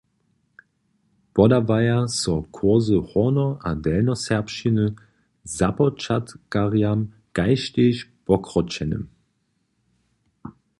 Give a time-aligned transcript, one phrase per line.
[1.35, 4.85] Podawaja so kursy horno- a delnoserbšćiny
[5.57, 6.99] započatkarjam
[7.39, 9.03] kaž tež pokročenym.